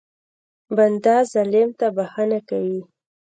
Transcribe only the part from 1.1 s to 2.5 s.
ظالم ته بښنه